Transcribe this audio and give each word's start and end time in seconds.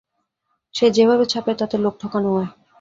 সে 0.75 0.85
যেভাবে 0.91 1.25
ছাপে 1.25 1.53
তাতে 1.59 1.75
লোক 1.77 1.93
ঠকান 2.01 2.23
হয়। 2.27 2.47